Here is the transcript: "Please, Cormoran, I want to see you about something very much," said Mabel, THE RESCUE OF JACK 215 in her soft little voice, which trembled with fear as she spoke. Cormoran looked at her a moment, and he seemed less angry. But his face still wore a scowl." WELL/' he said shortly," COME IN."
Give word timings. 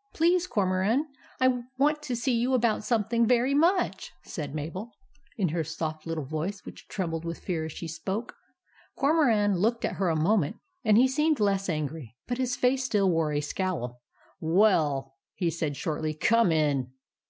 "Please, 0.14 0.46
Cormoran, 0.46 1.06
I 1.42 1.62
want 1.76 2.02
to 2.04 2.16
see 2.16 2.32
you 2.32 2.54
about 2.54 2.84
something 2.84 3.26
very 3.26 3.52
much," 3.52 4.12
said 4.22 4.54
Mabel, 4.54 4.94
THE 5.36 5.44
RESCUE 5.44 5.60
OF 5.60 5.66
JACK 5.98 6.02
215 6.04 6.14
in 6.14 6.20
her 6.24 6.24
soft 6.24 6.32
little 6.32 6.40
voice, 6.40 6.64
which 6.64 6.88
trembled 6.88 7.24
with 7.26 7.40
fear 7.44 7.66
as 7.66 7.72
she 7.72 7.86
spoke. 7.86 8.34
Cormoran 8.96 9.58
looked 9.58 9.84
at 9.84 9.96
her 9.96 10.08
a 10.08 10.16
moment, 10.16 10.56
and 10.84 10.96
he 10.96 11.06
seemed 11.06 11.38
less 11.38 11.68
angry. 11.68 12.16
But 12.26 12.38
his 12.38 12.56
face 12.56 12.82
still 12.82 13.10
wore 13.10 13.32
a 13.34 13.42
scowl." 13.42 14.00
WELL/' 14.40 15.12
he 15.34 15.50
said 15.50 15.76
shortly," 15.76 16.14
COME 16.14 16.50
IN." 16.50 16.92